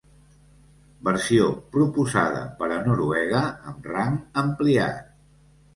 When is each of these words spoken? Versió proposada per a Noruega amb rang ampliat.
Versió 1.09 1.51
proposada 1.77 2.41
per 2.63 2.73
a 2.77 2.81
Noruega 2.89 3.45
amb 3.53 3.89
rang 3.95 4.21
ampliat. 4.47 5.07